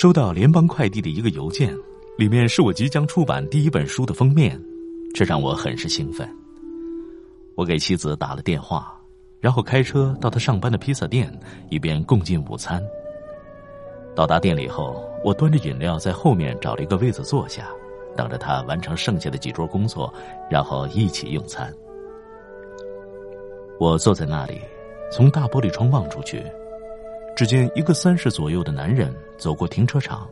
[0.00, 1.76] 收到联邦快递的一个邮件，
[2.16, 4.56] 里面是我即将出版第一本书的封面，
[5.12, 6.24] 这让我很是兴奋。
[7.56, 8.96] 我给妻子打了电话，
[9.40, 11.36] 然后开车到他上班的披萨店，
[11.68, 12.80] 以便共进午餐。
[14.14, 17.66] 到达店里后，我端着饮料在后面找了一个位子坐下，
[18.16, 20.14] 等着他完成剩下的几桌工作，
[20.48, 21.74] 然后一起用餐。
[23.80, 24.60] 我坐在那里，
[25.10, 26.40] 从大玻璃窗望出去。
[27.38, 30.28] 只见一个三十左右的男人走过停车场，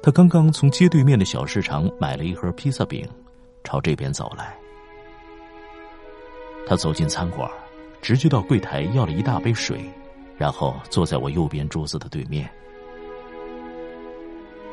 [0.00, 3.04] 他刚刚从街对面的小市场买了一盒披萨饼，
[3.64, 4.56] 朝这边走来。
[6.68, 7.50] 他走进餐馆，
[8.00, 9.80] 直接到柜台要了一大杯水，
[10.38, 12.48] 然后坐在我右边桌子的对面。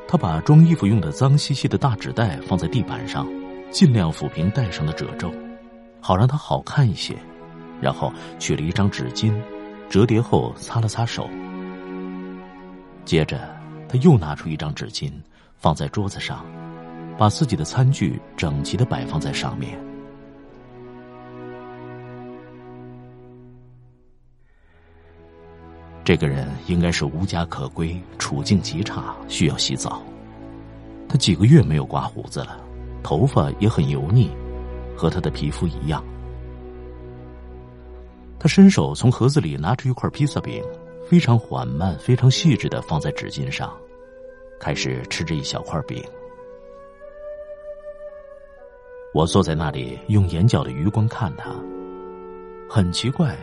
[0.08, 3.28] 他把装衣服用的脏兮兮的大纸袋放在地板上，
[3.72, 5.34] 尽量抚平袋上的褶皱，
[6.00, 7.16] 好让它好看一些。
[7.82, 9.34] 然后取了一张纸巾，
[9.90, 11.30] 折叠后擦了擦手。
[13.06, 13.40] 接着，
[13.88, 15.12] 他又拿出一张纸巾，
[15.58, 16.46] 放在桌子上，
[17.18, 19.80] 把自己的餐具整齐的摆放在上面。
[26.04, 30.02] 这个人应该是无家可归，处境极差，需要洗澡。
[31.10, 32.60] 他几个月没有刮胡子了，
[33.04, 34.30] 头发也很油腻，
[34.96, 36.04] 和他的皮肤一样。
[38.48, 40.64] 他伸手从盒子里拿出一块披萨饼。
[41.06, 43.74] 非常缓慢、非常细致的放在纸巾上，
[44.58, 46.02] 开始吃着一小块饼。
[49.14, 51.54] 我坐在那里，用眼角的余光看他。
[52.70, 53.38] 很奇怪，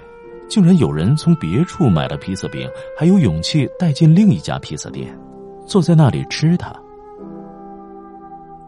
[0.49, 2.67] 竟然有人从别处买了披萨饼，
[2.99, 5.15] 还有勇气带进另一家披萨店，
[5.67, 6.75] 坐在那里吃它。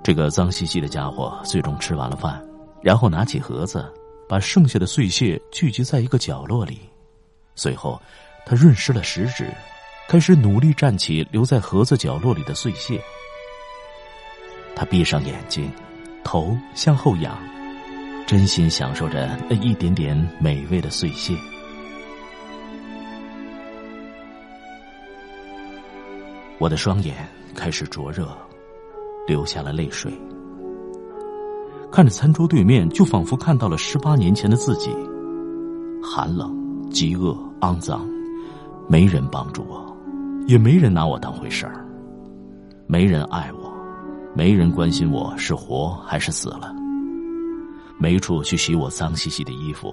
[0.03, 2.47] 这个脏兮兮的家伙最终吃完了饭，
[2.83, 3.83] 然后拿起盒子，
[4.29, 6.81] 把剩下的碎屑聚集在一个角落里，
[7.55, 8.01] 随后。
[8.49, 9.53] 他润湿了食指，
[10.07, 13.03] 开始努力站起留在盒子角落里的碎屑。
[14.77, 15.69] 他闭上眼睛，
[16.23, 17.37] 头向后仰，
[18.25, 21.35] 真心享受着那一点点美味的碎屑。
[26.59, 28.33] 我的双眼开始灼热，
[29.27, 30.13] 流下了泪水。
[31.91, 34.95] 看着餐桌对面，就仿佛看到了十八年前的自己，
[36.03, 36.55] 寒冷、
[36.91, 38.07] 饥饿、肮脏。
[38.89, 39.97] 没人帮助我，
[40.47, 41.85] 也没人拿我当回事儿，
[42.87, 43.73] 没人爱我，
[44.33, 46.73] 没人关心我是活还是死了，
[47.99, 49.93] 没处去洗我脏兮兮的衣服，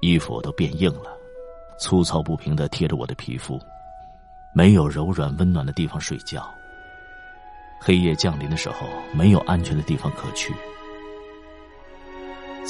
[0.00, 1.16] 衣服都变硬了，
[1.78, 3.58] 粗糙不平的贴着我的皮肤，
[4.54, 6.46] 没有柔软温暖的地方睡觉。
[7.80, 10.52] 黑夜降临的时候，没有安全的地方可去。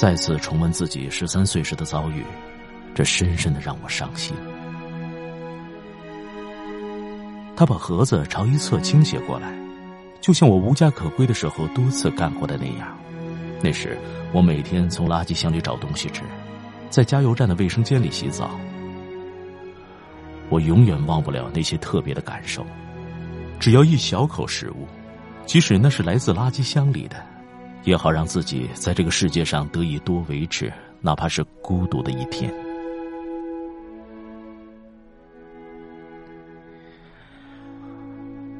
[0.01, 2.25] 再次重温自己十三岁时的遭遇，
[2.95, 4.35] 这深深的让我伤心。
[7.55, 9.53] 他把盒子朝一侧倾斜过来，
[10.19, 12.97] 就像我无家可归的时候多次干过的那样。
[13.61, 13.95] 那时
[14.33, 16.23] 我每天从垃圾箱里找东西吃，
[16.89, 18.59] 在加油站的卫生间里洗澡。
[20.49, 22.65] 我永远忘不了那些特别的感受。
[23.59, 24.87] 只要一小口食物，
[25.45, 27.23] 即使那是来自垃圾箱里的，
[27.83, 32.53] 也好让自己在这个世界上得以多维持，哪怕是孤独的一天。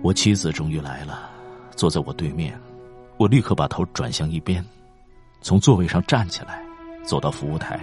[0.02, 1.30] 我妻子终于来了，
[1.76, 2.60] 坐在我对面。
[3.18, 4.66] 我立刻把头转向一边，
[5.42, 6.66] 从座位上站起来，
[7.04, 7.80] 走到服务台，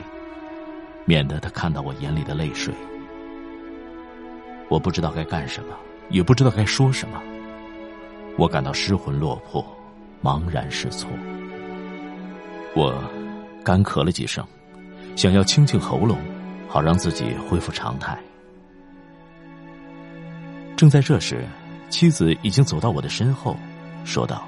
[1.05, 2.75] 免得他看到我眼里的泪水。
[4.69, 5.77] 我不知道该干什么，
[6.11, 7.23] 也不知道该说什么。
[8.37, 9.65] 我感到失魂落魄，
[10.23, 11.09] 茫然失措。
[12.75, 12.95] 我
[13.65, 14.45] 干咳了几声，
[15.17, 16.19] 想要清清喉咙，
[16.69, 18.19] 好让自己恢复常态。
[20.77, 21.45] 正在这时，
[21.91, 23.57] 妻子已经走到我的身后，
[24.05, 24.47] 说道：“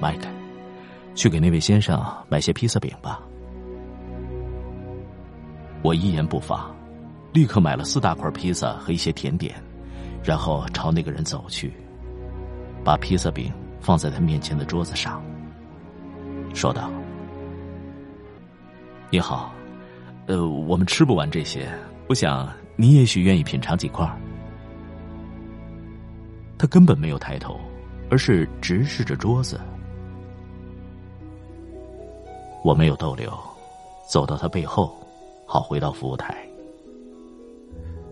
[0.00, 0.26] 迈克，
[1.14, 3.20] 去给那位先生买些披萨饼吧。”
[5.82, 6.70] 我一言不发，
[7.32, 9.54] 立刻买了四大块披萨和一些甜点，
[10.22, 11.72] 然后朝那个人走去，
[12.84, 15.22] 把披萨饼放在他面前的桌子上，
[16.54, 16.90] 说道
[19.10, 19.52] ：“你好，
[20.26, 21.68] 呃，我们吃不完这些，
[22.08, 24.08] 我想你也许愿意品尝几块。”
[26.58, 27.58] 他根本没有抬头，
[28.10, 29.58] 而是直视着桌子。
[32.62, 33.32] 我没有逗留，
[34.06, 34.96] 走到他背后。
[35.46, 36.36] 好，回到服务台。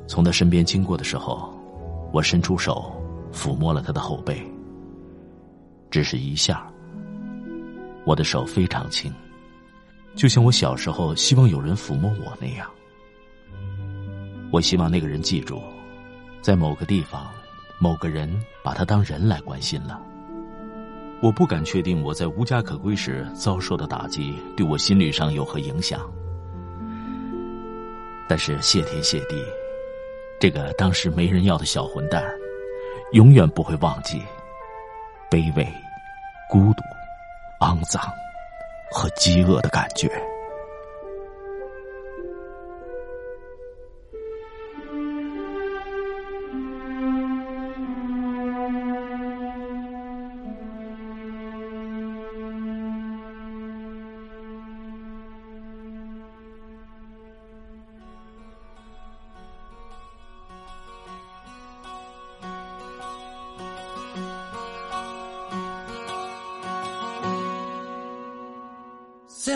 [0.06, 1.52] 从他身边经过的时候，
[2.12, 2.90] 我伸出手
[3.32, 4.42] 抚摸了他的后背。
[5.90, 6.70] 只是一下，
[8.04, 9.12] 我的手非常轻，
[10.14, 12.70] 就像我小时候希望有人抚摸我那样。
[14.50, 15.62] 我希望那个人记住，
[16.40, 17.30] 在某个地方，
[17.78, 18.30] 某个人
[18.62, 20.00] 把他当人来关心了。
[21.20, 26.00] 我不敢确定我在无家可归时遭受的打击对我心理上有何影响。
[28.28, 29.42] 但是谢天谢地，
[30.38, 32.22] 这个当时没人要的小混蛋，
[33.12, 34.22] 永远不会忘记
[35.30, 35.66] 卑微、
[36.48, 36.82] 孤独、
[37.60, 38.02] 肮脏
[38.90, 40.37] 和饥饿的感觉。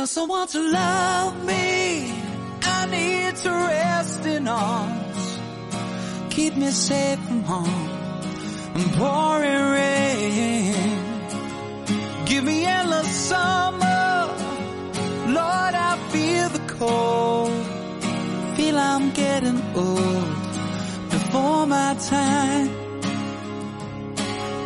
[0.07, 2.13] Someone to love me.
[2.63, 5.39] I need to rest in arms.
[6.31, 7.89] Keep me safe from harm
[8.75, 10.75] and pouring rain.
[12.27, 14.29] Give me endless summer.
[15.29, 17.53] Lord, I feel the cold.
[18.57, 20.29] Feel I'm getting old
[21.11, 22.71] before my time.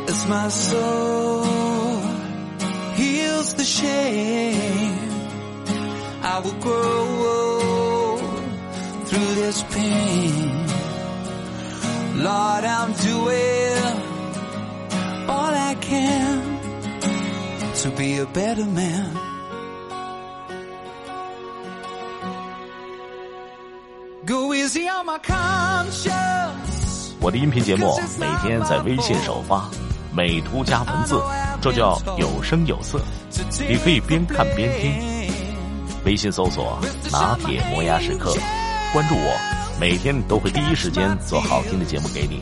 [0.08, 1.44] As my soul
[2.94, 5.15] heals the shame.
[6.28, 8.18] I will grow
[9.06, 10.66] through this pain.
[12.16, 13.96] Lord, I'm doing
[15.28, 16.42] all I can
[17.82, 19.16] to be a better man.
[24.26, 27.14] Go easy on my conscience.
[27.20, 29.70] 我的音频节目每天在微信首发，
[30.12, 31.22] 美图加文字，
[31.62, 33.00] 这叫有声有色。
[33.68, 35.15] 你可以边看边听。
[36.06, 36.78] 微信搜索
[37.10, 38.32] “拿铁磨牙时刻”，
[38.94, 39.36] 关注我，
[39.80, 42.40] 每天都会第一时间做好听的节目给你。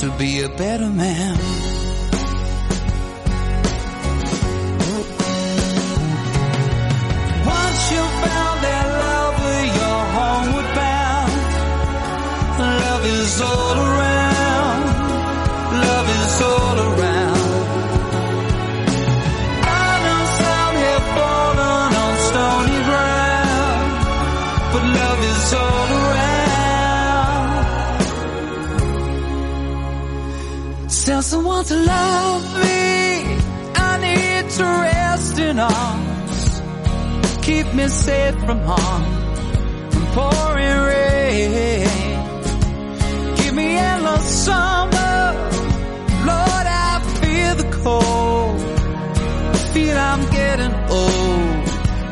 [0.00, 1.75] To be a better man.
[31.06, 33.38] Tell someone to love me.
[33.76, 36.62] I need to rest in arms.
[37.42, 39.04] Keep me safe from harm,
[39.92, 41.86] from pouring rain.
[43.36, 45.20] Give me endless summer.
[46.30, 48.60] Lord, I feel the cold.
[49.54, 51.64] I feel I'm getting old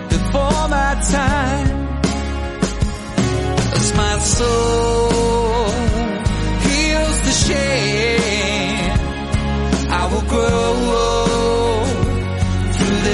[0.09, 1.69] before my time.
[3.75, 4.84] As my soul